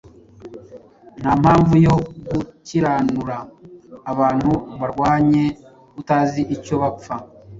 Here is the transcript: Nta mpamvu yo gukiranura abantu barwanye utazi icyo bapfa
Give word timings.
Nta 1.19 1.31
mpamvu 1.41 1.73
yo 1.85 1.93
gukiranura 2.31 3.37
abantu 4.11 4.51
barwanye 4.79 5.43
utazi 6.01 6.41
icyo 6.55 6.75
bapfa 6.81 7.15